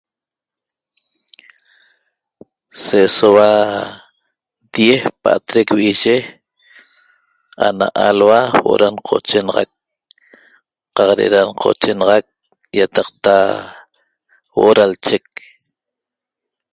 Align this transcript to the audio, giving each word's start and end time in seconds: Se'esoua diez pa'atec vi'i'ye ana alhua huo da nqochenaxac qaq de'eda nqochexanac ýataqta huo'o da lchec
Se'esoua 2.83 3.49
diez 4.73 5.03
pa'atec 5.23 5.67
vi'i'ye 5.77 6.15
ana 7.67 7.87
alhua 8.07 8.39
huo 8.55 8.73
da 8.81 8.87
nqochenaxac 8.95 9.69
qaq 10.95 11.09
de'eda 11.17 11.39
nqochexanac 11.51 12.23
ýataqta 12.77 13.35
huo'o 14.53 14.71
da 14.77 14.85
lchec 14.91 15.27